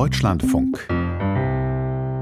[0.00, 0.99] Deutschlandfunk.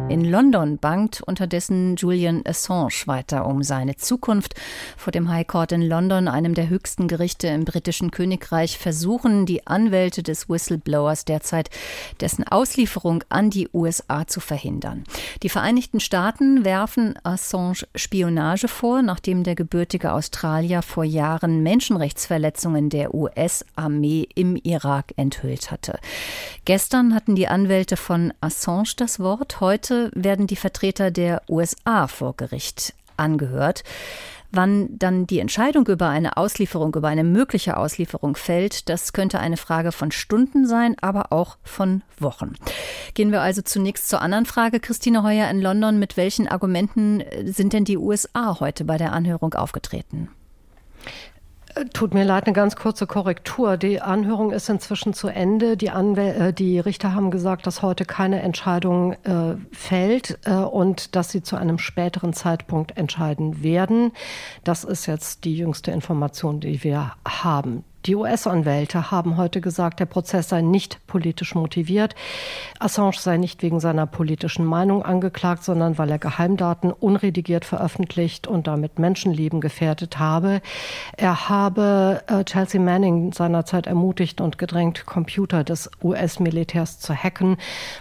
[0.08, 4.54] In London bangt unterdessen Julian Assange weiter um seine Zukunft.
[4.96, 9.66] Vor dem High Court in London, einem der höchsten Gerichte im britischen Königreich, versuchen die
[9.66, 11.68] Anwälte des Whistleblowers derzeit,
[12.22, 15.04] dessen Auslieferung an die USA zu verhindern.
[15.42, 23.12] Die Vereinigten Staaten werfen Assange Spionage vor, nachdem der gebürtige Australier vor Jahren Menschenrechtsverletzungen der
[23.12, 25.98] US-Armee im Irak enthüllt hatte.
[26.64, 29.60] Gestern hatten die Anwälte von Assange das Wort.
[29.60, 33.84] Heute werden die Vertreter der USA vor Gericht angehört.
[34.50, 39.58] Wann dann die Entscheidung über eine Auslieferung, über eine mögliche Auslieferung fällt, das könnte eine
[39.58, 42.54] Frage von Stunden sein, aber auch von Wochen.
[43.12, 44.80] Gehen wir also zunächst zur anderen Frage.
[44.80, 49.52] Christine Heuer in London, mit welchen Argumenten sind denn die USA heute bei der Anhörung
[49.52, 50.30] aufgetreten?
[51.92, 53.76] Tut mir leid, eine ganz kurze Korrektur.
[53.76, 55.76] Die Anhörung ist inzwischen zu Ende.
[55.76, 61.14] Die, Anwäl äh, die Richter haben gesagt, dass heute keine Entscheidung äh, fällt äh, und
[61.14, 64.12] dass sie zu einem späteren Zeitpunkt entscheiden werden.
[64.64, 67.84] Das ist jetzt die jüngste Information, die wir haben.
[68.06, 72.14] Die US-Anwälte haben heute gesagt, der Prozess sei nicht politisch motiviert.
[72.78, 78.68] Assange sei nicht wegen seiner politischen Meinung angeklagt, sondern weil er Geheimdaten unredigiert veröffentlicht und
[78.68, 80.62] damit Menschenleben gefährdet habe.
[81.16, 87.56] Er habe äh, Chelsea Manning seinerzeit ermutigt und gedrängt, Computer des US-Militärs zu hacken.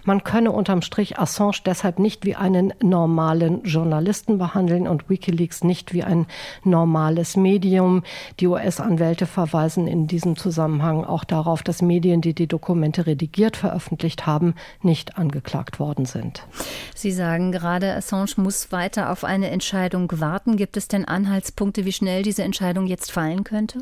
[0.05, 5.91] Man könne unterm Strich Assange deshalb nicht wie einen normalen Journalisten behandeln und Wikileaks nicht
[5.91, 6.27] wie ein
[6.63, 8.03] normales Medium.
[8.39, 14.25] Die US-Anwälte verweisen in diesem Zusammenhang auch darauf, dass Medien, die die Dokumente redigiert veröffentlicht
[14.27, 16.45] haben, nicht angeklagt worden sind.
[16.95, 20.55] Sie sagen gerade, Assange muss weiter auf eine Entscheidung warten.
[20.55, 23.79] Gibt es denn Anhaltspunkte, wie schnell diese Entscheidung jetzt fallen könnte?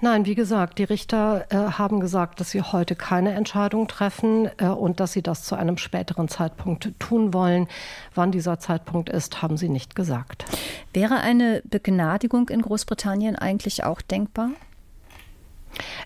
[0.00, 4.66] Nein, wie gesagt, die Richter äh, haben gesagt, dass sie heute keine Entscheidung treffen äh,
[4.66, 7.68] und dass sie das zu einem späteren Zeitpunkt tun wollen.
[8.14, 10.44] Wann dieser Zeitpunkt ist, haben sie nicht gesagt.
[10.92, 14.50] Wäre eine Begnadigung in Großbritannien eigentlich auch denkbar?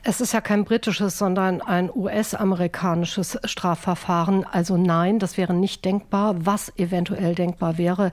[0.02, 4.44] Es ist ja kein britisches, sondern ein US-amerikanisches Strafverfahren.
[4.44, 6.34] Also nein, das wäre nicht denkbar.
[6.46, 8.12] Was eventuell denkbar wäre,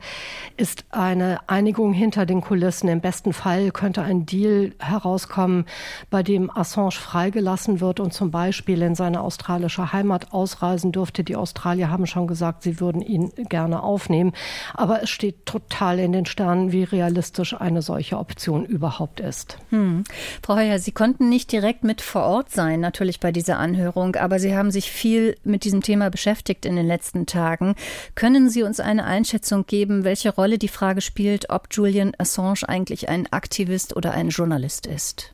[0.58, 2.88] ist eine Einigung hinter den Kulissen.
[2.88, 5.66] Im besten Fall könnte ein Deal herauskommen,
[6.10, 11.24] bei dem Assange freigelassen wird und zum Beispiel in seine australische Heimat ausreisen dürfte.
[11.24, 14.34] Die Australier haben schon gesagt, sie würden ihn gerne aufnehmen.
[14.74, 19.58] Aber es steht total in den Sternen, wie realistisch eine solche Option überhaupt ist.
[19.70, 20.04] Hm.
[20.42, 24.38] Frau Heuer, Sie konnten nicht direkt mit vor Ort sein, natürlich bei dieser Anhörung, aber
[24.38, 27.76] Sie haben sich viel mit diesem Thema beschäftigt in den letzten Tagen.
[28.16, 33.10] Können Sie uns eine Einschätzung geben, welche Rolle die Frage spielt, ob Julian Assange eigentlich
[33.10, 35.34] ein Aktivist oder ein Journalist ist?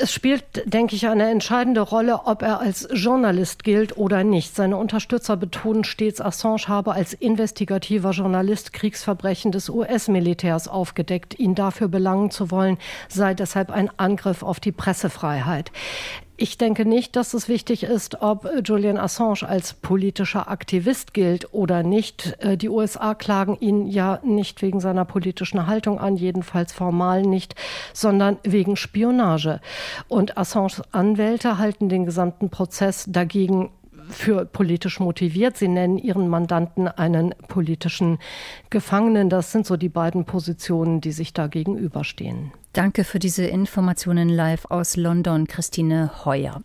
[0.00, 4.54] Es spielt, denke ich, eine entscheidende Rolle, ob er als Journalist gilt oder nicht.
[4.54, 11.38] Seine Unterstützer betonen stets, Assange habe als investigativer Journalist Kriegsverbrechen des US-Militärs aufgedeckt.
[11.38, 15.70] Ihn dafür belangen zu wollen, sei deshalb ein Angriff auf die Pressefreiheit.
[16.38, 21.82] Ich denke nicht, dass es wichtig ist, ob Julian Assange als politischer Aktivist gilt oder
[21.82, 22.36] nicht.
[22.40, 27.54] Äh, die USA klagen ihn ja nicht wegen seiner politischen Haltung an, jedenfalls formal nicht,
[27.94, 29.60] sondern wegen Spionage.
[30.08, 33.70] Und Assanges Anwälte halten den gesamten Prozess dagegen
[34.08, 35.56] für politisch motiviert.
[35.56, 38.18] Sie nennen ihren Mandanten einen politischen
[38.70, 39.30] Gefangenen.
[39.30, 42.52] Das sind so die beiden Positionen, die sich da gegenüberstehen.
[42.72, 46.62] Danke für diese Informationen live aus London, Christine Heuer.